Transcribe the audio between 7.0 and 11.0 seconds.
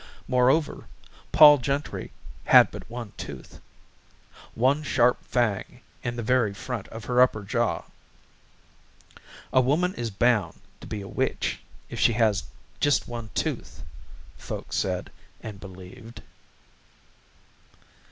her upper jaw. "A woman is bound to